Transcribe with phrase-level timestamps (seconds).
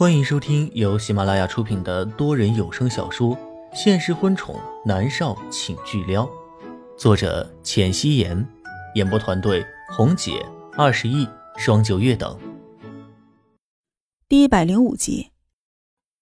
[0.00, 3.36] 欢迎收听由喜马拉雅出品的多人有声小说
[3.74, 6.24] 《现实婚宠男少请巨撩》，
[6.96, 8.48] 作者：浅汐颜，
[8.94, 10.42] 演播团队：红姐、
[10.72, 11.28] 二十亿、
[11.58, 12.34] 双九月等。
[14.26, 15.32] 第一百零五集。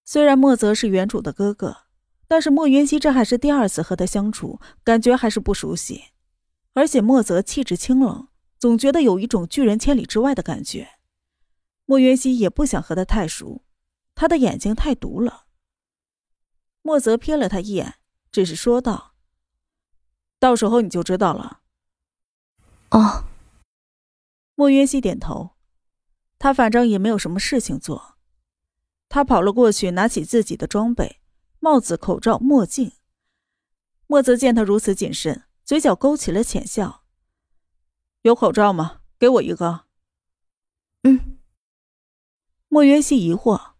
[0.03, 1.77] 虽然莫泽是原主的哥哥，
[2.27, 6.03] 但是莫云熙这还是第二次和他相处，感觉还是不熟悉。
[6.73, 8.27] 而且莫泽气质清冷，
[8.59, 10.89] 总觉得有一种拒人千里之外的感觉。
[11.85, 13.61] 莫云熙也不想和他太熟，
[14.19, 15.45] 他的眼睛太毒了。
[16.81, 17.99] 莫泽瞥了他一眼，
[18.33, 19.15] 只是说道
[20.39, 21.61] ：“到时候你就知道了。”
[22.91, 23.23] 哦。
[24.55, 25.51] 莫渊熙点头，
[26.37, 28.17] 他反正也没有什么事情做。
[29.07, 31.21] 他跑了过去，拿起自己的装备：
[31.61, 32.91] 帽子、口罩、墨镜。
[34.05, 37.05] 莫泽见他如此谨慎，嘴角勾起了浅笑
[38.23, 38.99] ：“有口罩吗？
[39.17, 39.85] 给我一个。
[41.07, 41.39] ”“嗯。”
[42.67, 43.75] 莫渊熙疑惑：“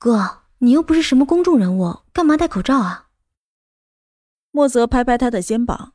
[0.00, 3.10] 哥，你又不是什么公众人物，干嘛戴口罩啊？”
[4.50, 5.92] 莫泽拍拍他的肩膀：“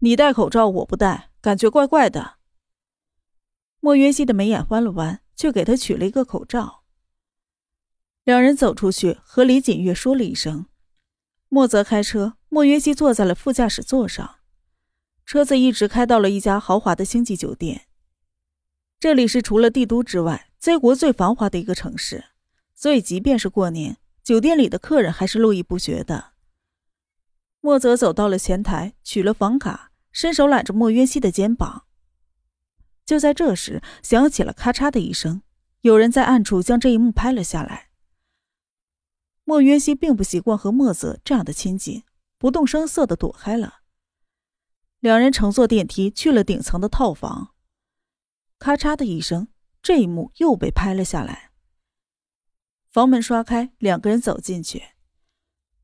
[0.00, 2.38] 你戴口罩，我不戴，感觉怪怪的。”
[3.78, 6.82] 莫渊熙的眉眼弯了弯，却给他取了一个口罩。
[8.24, 10.66] 两人走出去，和李锦月说了一声。
[11.48, 14.38] 莫泽开车，莫渊熙坐在了副驾驶座上，
[15.24, 17.86] 车子一直开到了一家豪华的星级酒店。
[18.98, 22.24] 这里是除了帝都之外，Z 国最繁华的一个城市，
[22.76, 26.34] 所以即便是过年，酒店里的客人还是络绎不绝的。
[27.60, 31.86] 莫泽走到了前台，取了房卡，伸手揽着莫渊熙的肩膀。
[33.06, 35.42] 就在这时，响起了咔嚓的一声，
[35.80, 37.88] 有人在暗处将这一幕拍了下来。
[39.44, 42.02] 莫渊熙并不习惯和莫泽这样的亲近，
[42.36, 43.80] 不动声色的躲开了。
[45.00, 47.54] 两人乘坐电梯去了顶层的套房。
[48.58, 49.48] 咔嚓的一声，
[49.80, 51.52] 这一幕又被拍了下来。
[52.96, 54.82] 房门刷开，两个人走进去。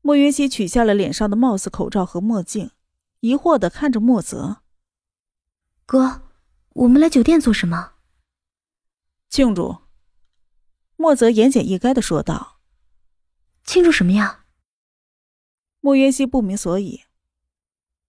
[0.01, 2.71] 莫云熙取下了脸上的帽子、口罩和墨镜，
[3.19, 4.63] 疑惑的看着莫泽
[5.85, 6.23] ：“哥，
[6.69, 7.91] 我们来酒店做什么？”
[9.29, 9.77] 庆祝。
[10.95, 12.59] 莫泽言简意赅的说道
[13.63, 14.45] ：“庆祝什么呀？”
[15.81, 17.01] 莫云熙不明所以，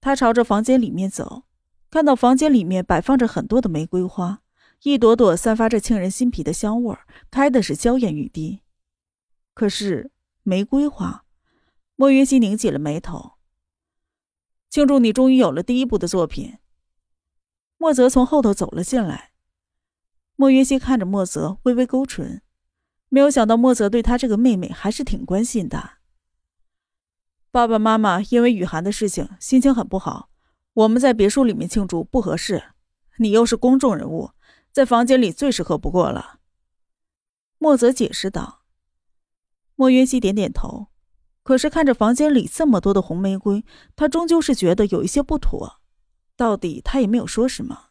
[0.00, 1.42] 他朝着房间里面走，
[1.90, 4.40] 看到房间里面摆放着很多的玫瑰花。
[4.84, 8.62] 一朵朵散发着沁人心脾的香味儿，开的是娇艳欲滴。
[9.54, 10.10] 可是
[10.42, 11.24] 玫瑰花，
[11.94, 13.34] 莫云熙拧起了眉头。
[14.68, 16.58] 庆祝你终于有了第一部的作品。
[17.78, 19.30] 莫泽从后头走了进来，
[20.34, 22.42] 莫云熙看着莫泽，微微勾唇，
[23.08, 25.98] 没有想到莫泽对他这个妹妹还是挺关心的。
[27.52, 30.30] 爸爸妈妈因为雨涵的事情心情很不好，
[30.72, 32.72] 我们在别墅里面庆祝不合适，
[33.18, 34.32] 你又是公众人物。
[34.72, 36.40] 在房间里最适合不过了。
[37.58, 38.63] 莫泽解释道。
[39.76, 40.88] 莫云熙点点头，
[41.42, 43.64] 可是看着房间里这么多的红玫瑰，
[43.96, 45.80] 他终究是觉得有一些不妥。
[46.36, 47.90] 到底他也没有说什么。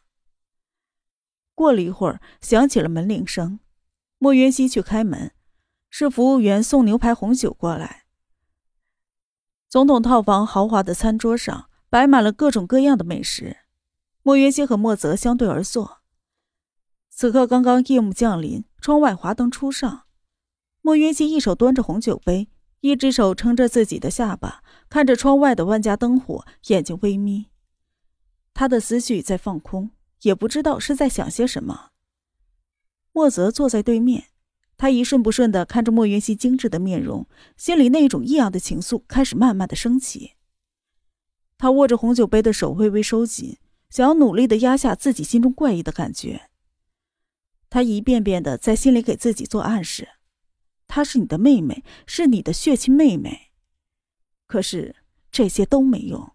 [1.54, 3.60] 过了一会儿，响起了门铃声，
[4.18, 5.32] 莫云熙去开门，
[5.88, 8.04] 是服务员送牛排、红酒过来。
[9.68, 13.58] 总统套房豪华的餐桌上摆满了各种各样的美食，
[14.22, 16.02] 莫云熙和莫泽相对而坐。
[17.08, 20.06] 此刻刚刚夜幕降临，窗外华灯初上。
[20.86, 22.46] 莫云熙一手端着红酒杯，
[22.80, 27.46] 一只手撑着自己的下巴，看着窗外的万家灯火，眼睛微眯。
[28.52, 31.92] 他的思绪在放空，也不知道是在想些什么。
[33.12, 34.24] 莫泽坐在对面，
[34.76, 40.32] 他一顺不顺的看着莫云熙精致的面容，心里那种异样的情愫开始慢慢的升起。
[41.56, 43.56] 他握着红酒杯的手微微收紧，
[43.88, 46.50] 想要努力的压下自己心中怪异的感觉。
[47.70, 50.08] 他一遍遍的在心里给自己做暗示
[50.86, 53.52] ：“她是你的妹妹，是你的血亲妹妹。”
[54.46, 54.96] 可是
[55.30, 56.32] 这些都没用。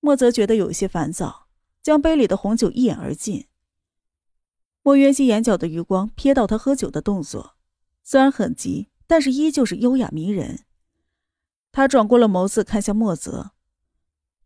[0.00, 1.48] 莫泽觉得有些烦躁，
[1.82, 3.46] 将杯里的红酒一饮而尽。
[4.82, 7.56] 莫渊熙眼角的余光瞥到他喝酒的动作，
[8.02, 10.64] 虽然很急，但是依旧是优雅迷人。
[11.72, 13.50] 他转过了眸子，看向莫泽。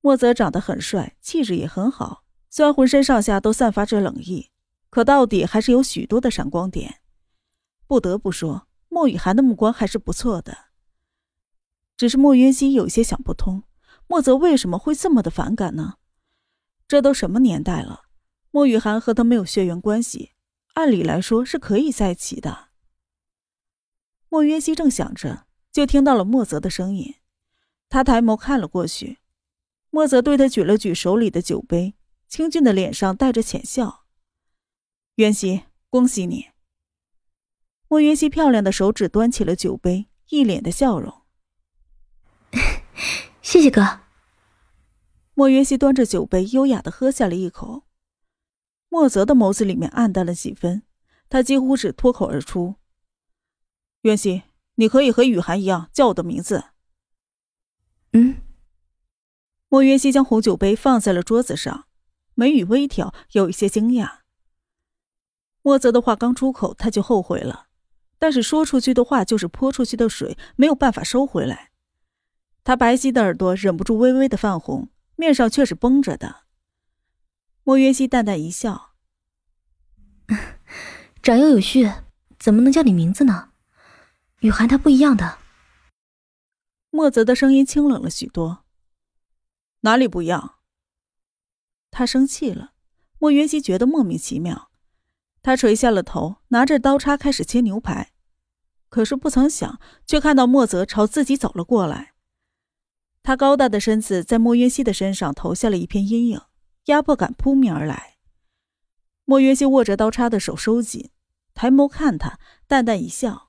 [0.01, 4.51] 莫泽长得很帅，气质也很好，虽然浑身上下都散发着冷意。
[4.91, 7.02] 可到底还是有许多的闪光点，
[7.93, 10.57] 不得不说，莫雨涵的目光还是不错的。
[11.95, 13.65] 只是莫云熙有些想不通，
[14.07, 15.99] 莫泽为什么会这么的反感呢？
[16.89, 18.05] 这都什么年代了，
[18.51, 20.31] 莫雨涵和他没有血缘关系，
[20.73, 22.71] 按理来说是可以在一起的。
[24.31, 27.17] 莫云熙正想着，就听到了莫泽的声音，
[27.91, 29.19] 他抬眸看了过去，
[29.91, 31.95] 莫泽对他举了举手里的酒杯，
[32.27, 34.07] 清俊的脸上带着浅笑。
[35.17, 36.52] 渊熙，恭喜你！
[37.93, 41.25] 莫云溪漂亮的手指端起了酒杯，一脸的笑容。
[43.43, 44.01] 谢谢哥。
[45.35, 47.83] 莫云溪端着酒杯，优雅的喝下了一口。
[48.89, 50.85] 莫泽的眸子里面暗淡了几分，
[51.29, 52.77] 他几乎是脱口而出
[54.09, 54.45] ：“渊熙，
[54.77, 56.65] 你可以和雨涵一样叫我的名字。”
[58.15, 58.41] 嗯。
[59.69, 61.89] 莫云溪将红酒杯放在了桌子上，
[62.33, 64.21] 眉宇微挑，有一些惊讶。
[65.61, 67.67] 莫泽的话刚出口，他就后悔了，
[68.23, 71.73] 但是说出去的话就是泼出去的水，没有办法收回来。
[72.63, 76.45] 他白皙的耳朵忍不住微微的泛红，面上却是绷着的。
[77.65, 78.93] 莫云熙淡淡一笑
[81.21, 81.91] ：“长幼有序，
[82.39, 83.51] 怎么能叫你名字呢？
[84.39, 85.39] 雨涵她不一样的。”
[86.91, 88.65] 莫泽的声音清冷了许多。
[89.81, 90.59] 哪里不一样？
[91.91, 92.75] 他生气了。
[93.19, 94.71] 莫云熙觉得莫名其妙，
[95.43, 98.12] 他垂下了头，拿着刀叉开始切牛排。
[98.93, 102.13] 可是不曾想，却看到莫泽朝自己走了过来。
[103.23, 106.39] 他高大的身子在莫云熙的身上投下了一片阴影，
[106.87, 108.19] 压迫感扑面而来。
[109.25, 111.09] 莫云熙握着刀叉的手收紧，
[111.55, 113.49] 抬眸看他，淡淡一笑：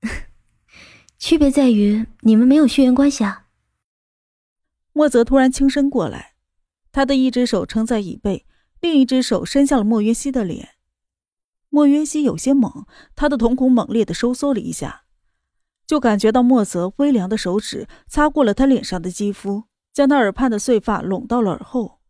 [1.18, 3.48] “区别在于你们没有血缘关系啊。
[4.94, 6.32] ”莫泽突然轻身过来，
[6.90, 8.46] 他的一只手撑在椅背，
[8.80, 10.71] 另一只手伸向了莫云熙的脸。
[11.74, 12.84] 莫云熙有些懵，
[13.16, 15.04] 他的瞳孔猛烈的收缩了一下，
[15.86, 22.00] 就感觉到莫泽微凉的手指擦过了他脸上的肌肤，将他耳畔的碎发拢到了耳后。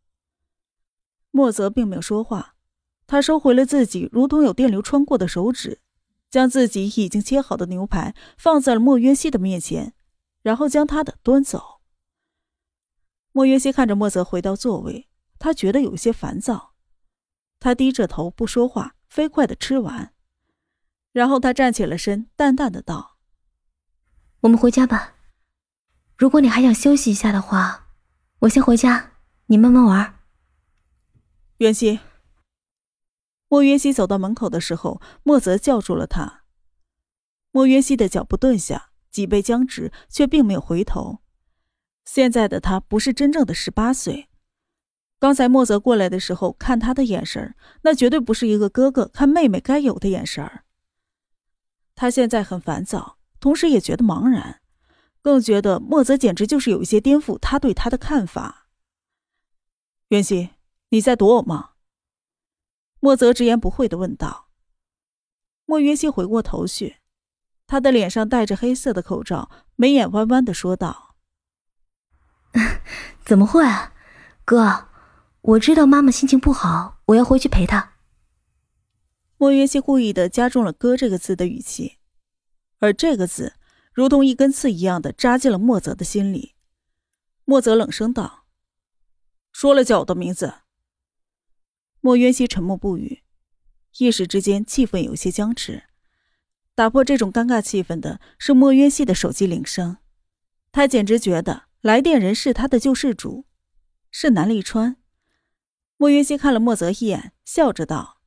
[1.31, 2.57] 莫泽并没有说话，
[3.07, 5.81] 他收回了自己如同有电流穿过的手指，
[6.29, 9.95] 将自己已经切好的牛排放在了莫云熙的面前，
[10.43, 11.81] 然后将他的端走。
[13.31, 15.09] 莫云熙看着莫泽回到座位，
[15.39, 16.73] 他觉得有些烦躁。
[17.61, 20.15] 他低着头不说话，飞快的吃完，
[21.13, 23.19] 然后他站起了身，淡淡的道
[24.41, 25.17] ：“我们回家吧。
[26.17, 27.89] 如果你还想休息一下的话，
[28.39, 29.13] 我先回家，
[29.49, 30.19] 你慢慢玩。”
[31.61, 32.01] 袁熙。
[33.49, 36.45] 莫云熙走到门口的时候，莫泽叫住了他。
[37.51, 41.19] 莫云熙的脚步顿下，脊背僵直，却并没有回头。
[42.07, 44.31] 现在的他不是真正的十八岁。
[45.23, 50.65] 刚才莫泽过来的时候，看他的眼神那绝对不是一个哥哥看妹妹该有的眼神
[51.95, 54.61] 他现在很烦躁，同时也觉得茫然，
[55.23, 58.67] 更觉得莫泽简直就是有一些颠覆他对他的看法。
[60.09, 60.51] 袁熙，
[60.89, 61.75] 你在躲我吗？
[62.99, 64.49] 莫泽直言不讳的问道。
[65.67, 66.97] 莫云熙回过头去，
[67.69, 71.15] 他的脸上戴着黑色的口罩，眉眼弯弯的说道。
[73.25, 73.95] 怎么会啊，
[74.45, 74.89] 哥？
[75.43, 77.95] 我知道妈妈心情不好，我要回去陪她。
[79.37, 81.99] 莫云熙故意的加重了“哥”这个字的语气，
[82.79, 83.55] 而这个字
[83.93, 86.55] 如同一根刺一样的扎进了莫泽的心里。
[87.45, 88.45] 莫泽冷声道
[89.53, 90.55] ：“说了叫我的名字。”
[92.01, 93.25] 莫云熙沉默不语，
[93.99, 95.83] 一时之间气氛有些僵持。
[96.77, 99.97] 打破这种尴尬气氛的是莫渊熙的手机铃声，
[100.71, 101.65] 他简直觉得。
[101.81, 103.45] 来电人是他的救世主，
[104.13, 105.02] 是南立川。
[106.03, 108.19] 莫云溪看了莫泽一眼，笑着道：“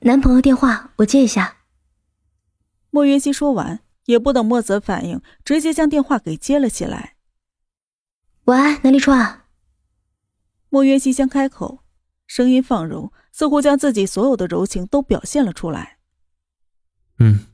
[0.00, 1.58] 男朋友电话，我接一下。”
[2.88, 7.16] 莫云溪说完，也不等莫泽反应，直接将电话给接了起来。
[8.48, 9.44] “喂，南立川。”
[10.72, 11.80] 莫云熙先开口，
[12.26, 15.98] 声音放柔，似乎将自己所有的柔情都表现了出来。
[17.20, 17.44] “嗯，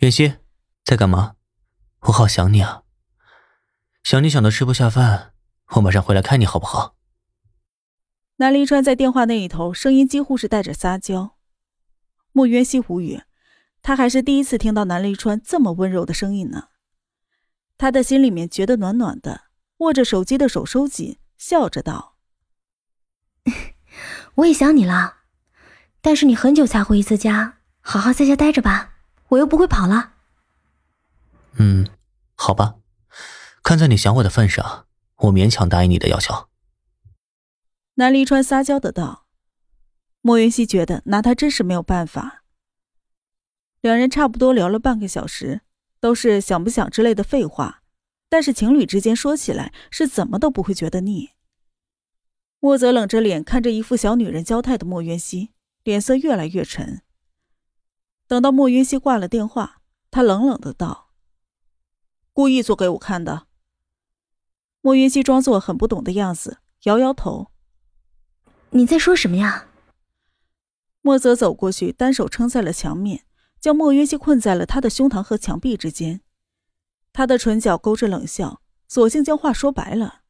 [0.00, 0.34] 云熙，
[0.84, 1.36] 在干嘛？
[2.00, 2.82] 我好想你啊。”
[4.04, 5.32] 想你想的吃不下饭，
[5.76, 6.96] 我马上回来看你好不好？
[8.36, 11.36] 南离川在电话那一头，声音几乎是带着撒娇。
[12.32, 13.22] 莫渊熙无语，
[13.82, 16.68] 他还是第一次听到南离川这么温柔的声音呢。
[17.76, 19.42] 他的心里面觉得暖暖的，
[19.78, 22.16] 握着手机的手收紧，笑着道：
[24.36, 25.18] “我也想你了，
[26.00, 28.94] 但是你很久才回一次家，好好在家待着吧，
[29.28, 30.14] 我又不会跑了。”
[31.58, 31.86] 嗯，
[32.34, 32.76] 好吧。
[33.62, 34.86] 看在你想我的份上，
[35.16, 36.48] 我勉强答应你的要求。
[38.02, 39.28] 南离川撒娇的道。
[40.22, 42.42] 莫云熙觉得拿他真是没有办法。
[43.80, 45.60] 两人差不多聊了半个小时，
[46.00, 47.84] 都是想不想之类的废话，
[48.28, 51.30] 但是情侣之间说起来是怎么都不会觉得腻。
[52.58, 55.52] 莫泽冷着脸看着一副小女人娇态的莫云熙，
[55.84, 57.02] 脸色越来越沉。
[58.26, 59.80] 等到莫云熙挂了电话，
[60.10, 61.12] 他冷冷的道
[62.34, 63.46] ：“故意做给我看的。”
[64.82, 67.50] 莫云熙装作很不懂的样子，摇摇头
[68.72, 69.68] ：“你在说什么呀？”
[71.02, 73.24] 莫泽走过去，单手撑在了墙面，
[73.60, 76.20] 将莫约西困在了他的胸膛和墙壁之间。
[77.12, 80.22] 他的唇角勾着冷笑，索性将话说白了：“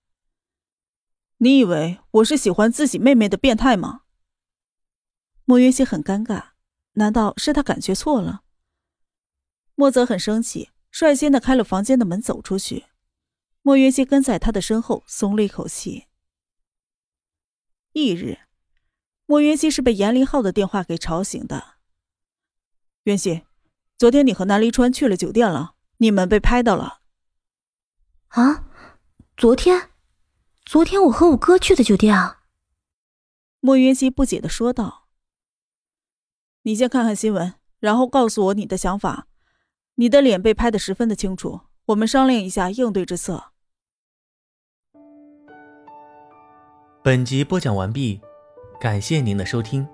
[1.38, 4.02] 你以为我是喜欢自己妹妹的变态吗？”
[5.44, 6.50] 莫约西很尴尬，
[6.92, 8.42] 难道是他感觉错了？
[9.74, 12.86] 莫泽很生气，率先的开了房间的门，走出去。
[13.60, 16.06] 莫约西跟在他的身后，松了一口气。
[17.92, 18.38] 翌日。
[19.26, 21.76] 莫云熙是被严林浩的电话给吵醒的。
[23.04, 23.42] 云熙，
[23.98, 27.00] 昨天你和南离川去了酒店了，你们被拍到了。
[28.28, 28.64] 啊，
[29.36, 29.90] 昨天，
[30.64, 32.42] 昨天我和我哥去的酒店啊。
[33.60, 35.08] 莫云熙不解的说道
[36.62, 39.28] ：“你先看看新闻，然后告诉我你的想法。
[39.94, 43.51] 你的脸被拍的十分的清楚，我们商量一下应对之策。”
[47.04, 48.20] 本集播讲完毕。
[48.80, 49.84] 感谢您的收听。